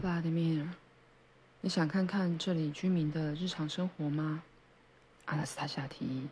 [0.00, 0.68] 弗拉迪米尔，
[1.60, 4.44] 你想看看这里居民的日常生活吗？
[5.24, 6.28] 阿纳斯塔夏提议。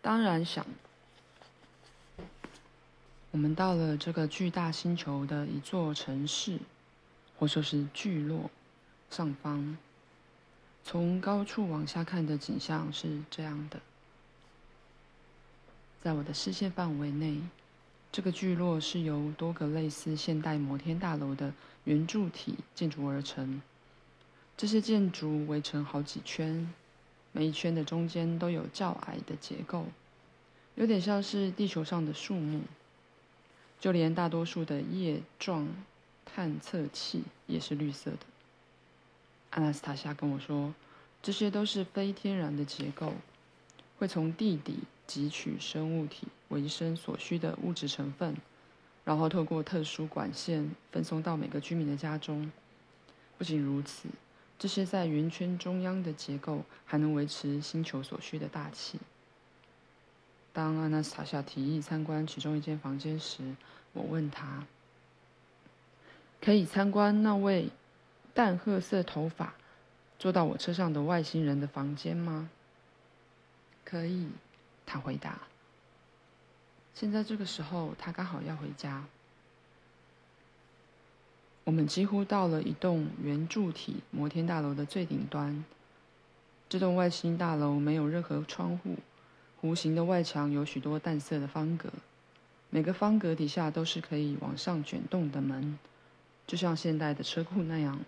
[0.00, 0.64] 当然想。
[3.32, 6.60] 我们到了这个巨大星球的一座城市，
[7.38, 8.48] 或说是聚落
[9.10, 9.76] 上方。
[10.84, 13.80] 从高处往下看的景象是这样的：
[16.00, 17.42] 在我的视线范围内，
[18.16, 21.52] 这个聚落是由多个类似现代摩天大楼的
[21.84, 23.60] 圆柱体建筑而成。
[24.56, 26.72] 这些建筑围成好几圈，
[27.32, 29.84] 每一圈的中间都有较矮的结构，
[30.76, 32.62] 有点像是地球上的树木。
[33.78, 35.68] 就连大多数的叶状
[36.24, 38.20] 探测器也是绿色的。
[39.50, 40.72] 阿纳斯塔夏跟我说，
[41.22, 43.12] 这些都是非天然的结构，
[43.98, 48.36] 会从地底汲取生物体维生所需的物质成分，
[49.04, 52.50] 然后透过特殊管线分送到每个居民的家中。
[53.38, 54.08] 不仅如此，
[54.58, 58.98] 这些在圆圈中央的结构还能维持星球所需的大气。
[60.52, 63.54] 当阿纳斯塔夏提议参观其中一间房间时，
[63.92, 64.66] 我问他
[66.40, 67.68] ：“可以参观那位
[68.32, 69.52] 淡褐色头发、
[70.18, 72.48] 坐到我车上的外星人的房间吗
[73.86, 74.26] ？”“可以。”
[74.84, 75.38] 他回答。
[76.94, 79.04] 现在这个时候，他刚好要回家。
[81.64, 85.64] 我们几乎到了一栋圆柱体摩天大楼的最顶端。
[86.68, 88.96] 这栋外星大楼没有任何窗户。
[89.62, 91.88] 弧形的外墙有许多淡色的方格，
[92.70, 95.78] 每个方格底下都是可以往上卷动的门，
[96.46, 97.98] 就像现代的车库那样。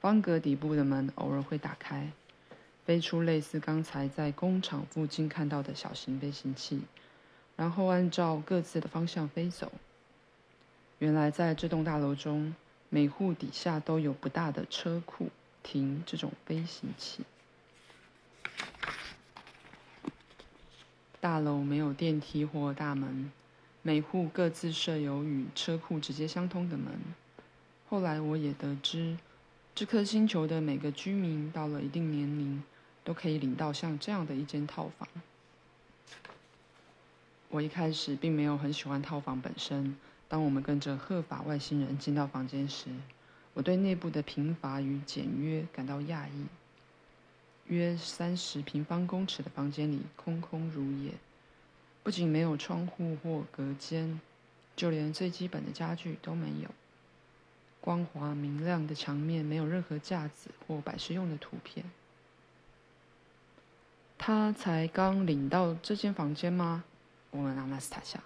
[0.00, 2.10] 方格底部的门偶尔会打开，
[2.86, 6.82] 飞出类似刚才在工厂附近看到的小型飞行器，
[7.56, 9.72] 然后按照各自的方向飞走。
[11.00, 12.54] 原来在这栋大楼中，
[12.88, 15.30] 每户底下都有不大的车库，
[15.64, 17.24] 停这种飞行器。
[21.20, 23.32] 大楼没有电梯或大门，
[23.82, 26.94] 每户各自设有与车库直接相通的门。
[27.88, 29.18] 后来我也得知，
[29.74, 32.55] 这颗星球的每个居民到了一定年龄，
[33.06, 35.08] 都可以领到像这样的一间套房。
[37.48, 39.96] 我一开始并没有很喜欢套房本身。
[40.28, 42.86] 当我们跟着褐发外星人进到房间时，
[43.54, 46.46] 我对内部的贫乏与简约感到讶异。
[47.68, 51.12] 约三十平方公尺的房间里空空如也，
[52.02, 54.20] 不仅没有窗户或隔间，
[54.74, 56.68] 就连最基本的家具都没有。
[57.80, 61.88] 光滑明亮的墙面没有任何架子或摆设用的图片。
[64.18, 66.84] 他才刚领到这间房间吗？
[67.30, 68.20] 我们阿纳斯塔夏。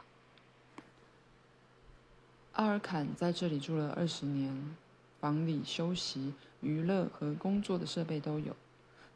[2.52, 4.74] 阿尔坎在这里住了二十年，
[5.20, 8.54] 房里休息、娱乐和工作的设备都有。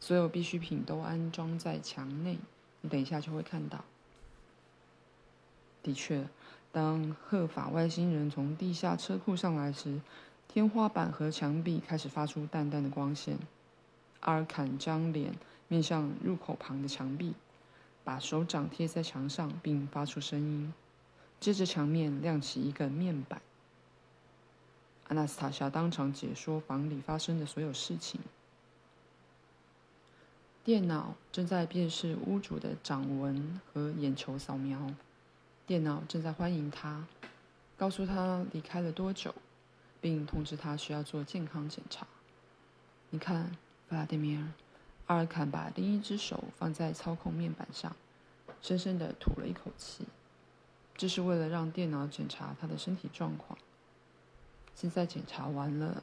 [0.00, 2.38] 所有必需品都安装在墙内，
[2.82, 3.84] 你等一下就会看到。
[5.82, 6.26] 的确，
[6.72, 10.00] 当赫法外星人从地下车库上来时，
[10.48, 13.38] 天花板和墙壁开始发出淡淡的光线。
[14.20, 15.34] 阿尔坎将脸
[15.68, 17.34] 面向入口旁的墙壁，
[18.02, 20.72] 把手掌贴在墙上，并发出声音。
[21.40, 23.40] 接着，墙面亮起一个面板。
[25.08, 28.20] 阿纳斯塔夏当场解说房里发生的所有事情。
[30.64, 34.90] 电脑正在辨识屋主的掌纹和眼球扫描。
[35.66, 37.06] 电脑正在欢迎他，
[37.76, 39.34] 告诉他离开了多久，
[40.00, 42.06] 并通知他需要做健康检查。
[43.10, 43.50] 你看，
[43.88, 44.42] 弗拉迪米尔，
[45.06, 47.94] 阿尔坎把另一只手放在操控面板上，
[48.62, 50.06] 深深地吐了一口气。
[50.96, 53.58] 这是为了让电脑检查他的身体状况。
[54.74, 56.02] 现在检查完了。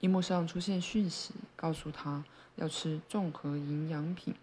[0.00, 2.24] 荧幕上出现讯息，告诉他
[2.56, 4.34] 要吃综合营养品。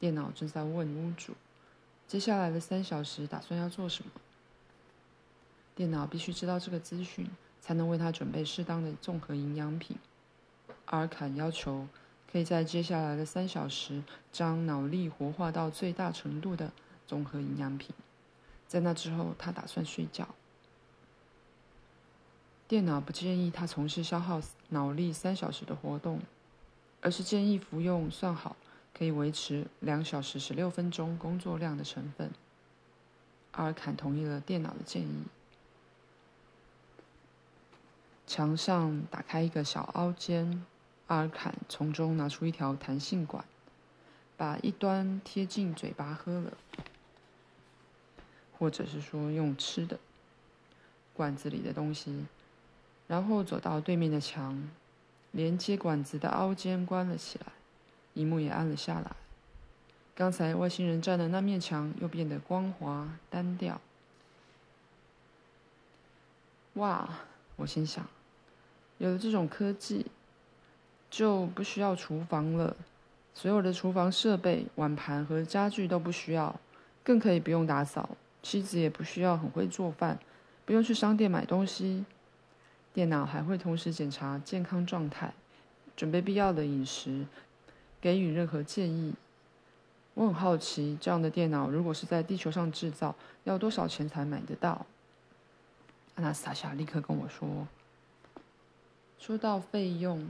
[0.00, 1.34] 电脑正在问屋主，
[2.08, 4.10] 接下来的三小时打算要做什么。
[5.74, 7.30] 电脑必须知道这个资讯，
[7.60, 9.98] 才能为他准备适当的综合营养品。
[10.86, 11.86] 阿尔坎要求
[12.32, 14.02] 可以在接下来的三小时
[14.32, 16.72] 将脑力活化到最大程度的
[17.06, 17.94] 综合营养品。
[18.66, 20.26] 在那之后，他打算睡觉。
[22.66, 24.40] 电脑不建议他从事消耗
[24.70, 26.20] 脑力三小时的活动，
[27.02, 28.56] 而是建议服用算好
[28.94, 32.30] 可以维持两小时十六分钟工作量的成分。
[33.50, 35.24] 阿尔坎同意了电脑的建议。
[38.26, 40.64] 墙上打开一个小凹间，
[41.12, 43.44] 阿尔坎从中拿出一条弹性管，
[44.38, 46.54] 把一端贴近嘴巴喝了，
[48.58, 50.00] 或者是说用吃的。
[51.12, 52.24] 管子里的东西。
[53.08, 54.70] 然后走到对面的墙，
[55.32, 57.52] 连接管子的凹尖关了起来，
[58.14, 59.14] 萤幕也按了下来。
[60.14, 63.78] 刚才外星人站的那面墙又变得光滑单调。
[66.74, 67.06] 哇！
[67.56, 68.08] 我心想，
[68.96, 70.06] 有了这种科技，
[71.12, 72.74] 就不需要厨房了。
[73.34, 76.58] 所有的厨房设备、碗盘和家具都不需要，
[77.04, 78.16] 更可以不用打扫。
[78.42, 80.18] 妻子也不需要很会做饭，
[80.64, 82.06] 不用去商店买东西。
[82.94, 85.34] 电脑还会同时检查健康状态，
[85.94, 87.26] 准备必要的饮食，
[88.00, 89.12] 给予任何建议。
[90.14, 94.86] 我很好奇，这样的电脑如果是在地球上制造，要多少钱才买得到？
[96.14, 97.66] 阿纳斯塔夏立刻跟我说
[99.18, 100.28] ：“说到费用，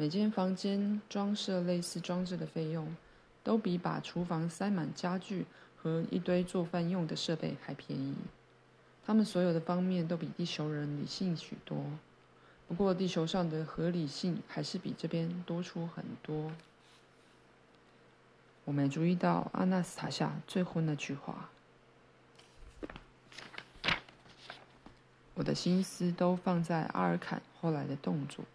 [0.00, 2.96] 每间房间装设类似装置的费用，
[3.44, 5.44] 都比把厨房塞满家具
[5.76, 8.14] 和一堆做饭用的设备还便宜。
[9.04, 11.84] 他们所有的方面都比地球人理性许多。
[12.66, 16.50] 不过，地球上的合理性还是比这边多出很多。”
[18.64, 21.50] 我没注意到阿纳斯塔夏最后那句话，
[25.34, 28.46] 我的心思都放在阿尔坎后来的动作。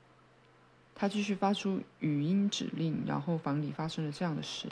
[0.96, 4.70] 他继续发出语音指令，然后房里发生了这样的事：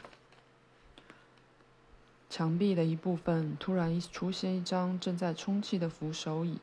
[2.30, 6.60] 墙壁的一部分突然出现一张正在充气的扶手椅，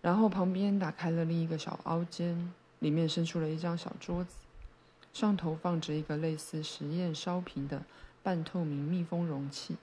[0.00, 4.36] 然后旁边打开了另一个小凹间，里面伸出了一张小桌子。
[5.12, 7.84] 上头放着一个类似实验烧瓶的
[8.22, 9.76] 半透明密封容器，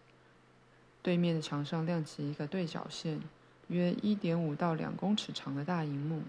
[1.01, 3.21] 对面的墙上亮起一个对角线
[3.67, 6.23] 约一点五到两公尺长的大荧幕，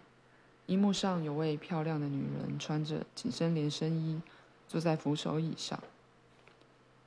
[0.67, 4.21] 荧幕上有位漂亮的女人穿着紧身连身衣，
[4.69, 5.83] 坐在扶手椅上，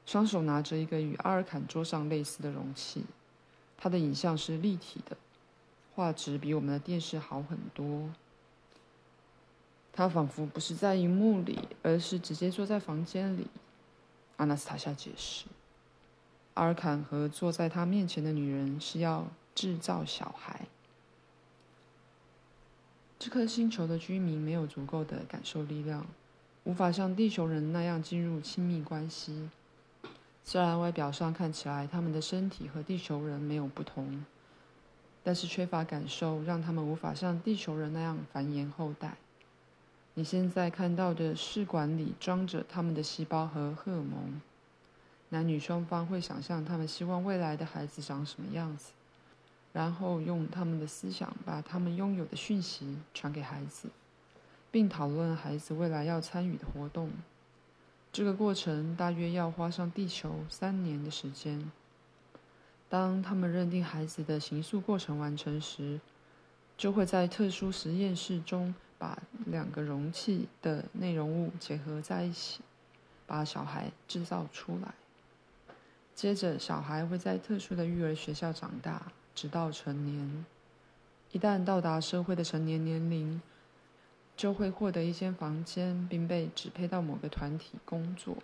[0.06, 3.06] 双手拿着一个与阿尔坎桌上类似的容器，
[3.78, 5.18] 她的影像是立体的，
[5.96, 8.10] 画质比我们的电视好很多。
[9.98, 13.48] 他仿佛不是在荧幕里，而是直接坐在房间里。
[14.36, 15.46] 阿纳斯塔夏解释
[16.56, 19.26] ：“阿尔坎和坐在他面前的女人是要
[19.56, 20.68] 制造小孩。
[23.26, 26.06] 这颗星球的居民没有足够的感受力量，
[26.64, 29.50] 无法像地球人那样进入亲密关系。
[30.44, 34.24] 虽然外表上看起来他们的身体和地球人没有不同，
[35.24, 39.16] 但是缺乏感受让他们无法像地球人那样繁衍后代。”
[40.14, 44.40] 你现在看到的试管里装着他们的细胞和荷尔蒙，
[45.30, 48.92] 男女双方会想象他们希望未来的孩子长什么样子，
[49.76, 53.90] 然后用他们的思想把他们拥有的讯息传给孩子，
[54.72, 57.12] 并讨论孩子未来要参与的活动。
[58.14, 61.70] 这个过程大约要花上地球三年的时间。
[62.88, 66.00] 当他们认定孩子的形塑过程完成时，
[66.78, 68.74] 就会在特殊实验室中。
[68.98, 72.62] 把两个容器的内容物结合在一起，
[73.28, 74.96] 把小孩制造出来。
[76.16, 80.46] 接着，小孩会在特殊的育儿学校长大，直到成年。
[81.32, 83.42] 一旦到达社会的成年年龄，
[84.38, 88.38] 就会获得一间房间，并被指配到某个团体工作。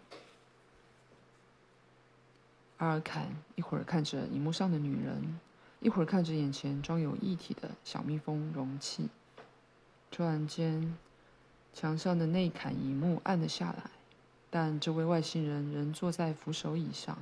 [2.77, 5.39] 阿尔坎一会儿看着荧幕上的女人，
[5.79, 9.07] 一会儿看着眼前装有液体的小蜜蜂容器。
[10.09, 10.97] 突然间，
[11.73, 13.91] 墙上的内坎荧幕暗了下来，
[14.49, 17.17] 但这位外星人仍坐在扶手椅上，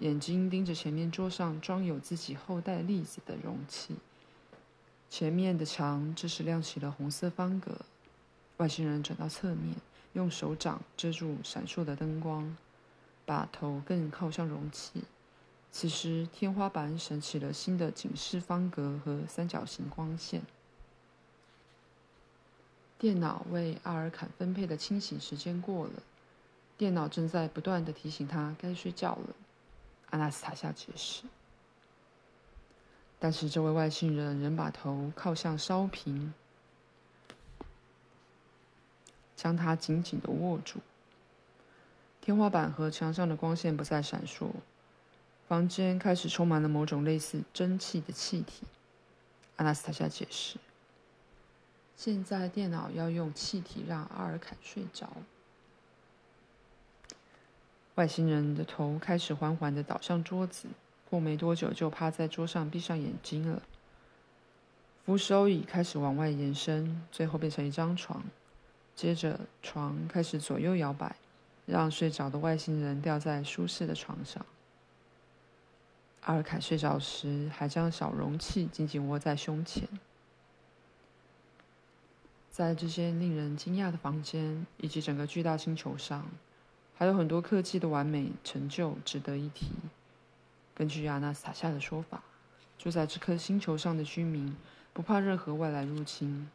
[0.00, 3.96] 眼睛盯着前面桌上装有自己后代粒子的容器。
[5.08, 7.80] 前面的墙这时亮起了红色方格。
[8.58, 9.74] 外星人转到侧面，
[10.12, 12.56] 用手掌遮住闪烁的灯光，
[13.24, 15.02] 把头更靠向容器。
[15.70, 20.42] 此时，天花板闪起了新的警示方格和三角形光线。
[22.98, 26.02] 电脑为阿尔坎分配的清醒时间过了，
[26.78, 29.34] 电脑正在不断地提醒他该睡觉了。
[30.10, 31.24] 阿纳斯塔夏解释。
[33.18, 36.34] 但是这位外星人仍把头靠向烧瓶，
[39.34, 40.80] 将它紧紧地握住。
[42.20, 44.50] 天花板和墙上的光线不再闪烁，
[45.48, 48.64] 房间开始充满了某种类似蒸汽的气体。
[49.56, 50.58] 阿纳斯塔夏解释。
[51.96, 55.10] 现在电脑要用气体让阿尔坎睡着。
[57.96, 60.68] 外星人的头开始缓缓地倒向桌子，
[61.10, 63.62] 过没多久就趴在桌上闭上眼睛了。
[65.04, 68.22] 扶手椅开始往外延伸，最后变成一张床。
[68.94, 71.16] 接着床开始左右摇摆，
[71.64, 74.44] 让睡着的外星人吊在舒适的床上。
[76.22, 79.88] 阿尔坎睡着时还将小容器紧紧握在胸前。
[82.50, 86.26] 在这些令人惊讶的房间以及整个巨大星球上，
[86.96, 89.66] 还有很多科技的完美成就值得一提。
[90.74, 92.22] 根据亚纳斯塔夏的说法，
[92.78, 94.56] 住在这颗星球上的居民
[94.92, 96.48] 不怕任何外来入侵，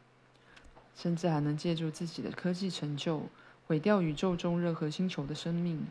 [0.96, 3.22] 甚至还能借助自己的科技成就
[3.66, 5.86] 毁掉宇宙中任何星球的生命，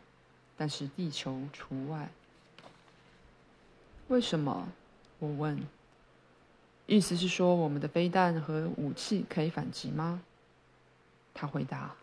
[0.58, 2.10] 但是地球除外。
[4.10, 4.68] 为什么？
[5.20, 5.62] 我问。
[6.88, 10.22] 意思是说，我们的飞弹和武器可以反击吗？
[11.34, 11.96] 他回答：“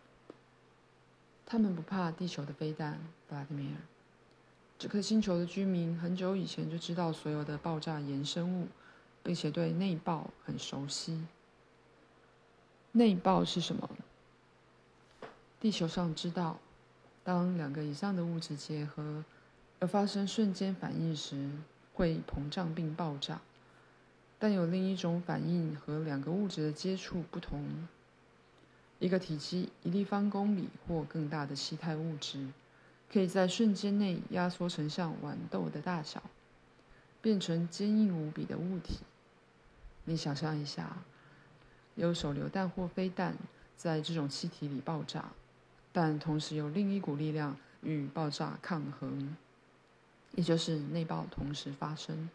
[1.50, 3.80] 他们不怕地球的飞弹，布拉德米尔。
[4.78, 8.68] 这颗星球的居民很久以前就知道所有的爆炸衍生物，
[9.22, 11.24] 并且对内爆很熟悉。
[12.92, 13.88] 内爆是什么？
[15.58, 16.58] 地球上知道，
[17.24, 19.24] 当两个以上的物质结合
[19.80, 21.48] 而发生瞬间反应时，
[21.94, 23.40] 会膨胀并爆炸。”
[24.38, 27.88] 但有另一种反应和两个物质的接触不同。
[28.98, 32.48] 一个体积一立方公里或更大的气态物质，
[33.12, 36.22] 可以在瞬间内压缩成像豌豆的大小，
[37.22, 38.98] 变成坚硬无比的物体。
[40.04, 40.96] 你想象一下，
[41.94, 43.36] 有手榴弹或飞弹
[43.76, 45.30] 在这种气体里爆炸，
[45.92, 49.36] 但同时有另一股力量与爆炸抗衡，
[50.34, 52.28] 也就是内爆同时发生。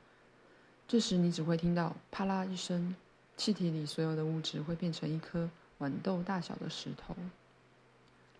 [0.88, 2.96] 这时，你只会听到“啪啦”一声，
[3.36, 5.50] 气体里所有的物质会变成一颗
[5.84, 7.16] 豌豆大小的石头。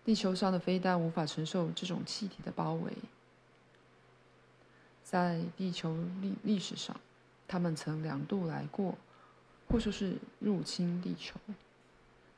[0.04, 2.92] 地球上的飞弹无法承受这种气体的包围。
[5.02, 6.98] 在地球历历史上，
[7.46, 8.96] 他们曾两度来过，
[9.68, 11.38] 或说是入侵地球。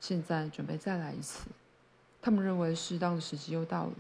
[0.01, 1.49] 现在准备再来一次。
[2.21, 3.95] 他们认为适当的时机又到了。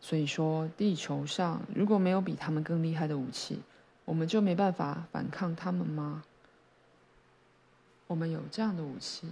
[0.00, 3.60] 所以说，地球上如果没有比他们更厉害的武器，
[4.04, 6.22] 我们就没办法反抗他们吗？
[8.06, 9.28] 我们有这样的武器，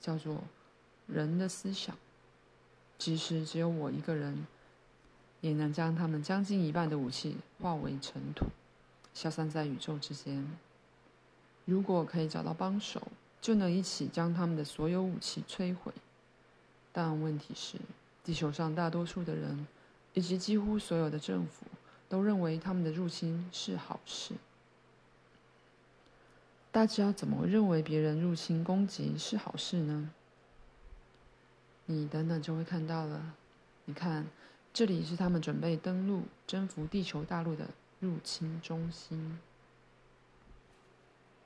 [0.00, 0.42] 叫做
[1.06, 1.96] 人的思想。
[2.98, 4.46] 即使只有我一个人，
[5.40, 8.46] 也能将他们将近一半的武器化为尘土，
[9.14, 10.50] 消散在宇宙之间。
[11.64, 13.08] 如果可以找到帮手，
[13.40, 15.92] 就能一起将他们的所有武器摧毁。
[16.92, 17.78] 但问题是，
[18.24, 19.66] 地球上大多数的人。
[20.14, 21.64] 以及几乎所有的政府
[22.08, 24.34] 都认为他们的入侵是好事。
[26.70, 30.10] 大家怎么认为别人入侵攻击是好事呢？
[31.86, 33.34] 你等等就会看到了。
[33.86, 34.26] 你看，
[34.72, 37.68] 这里是他们准备登陆征服地球大陆的
[38.00, 39.38] 入侵中心。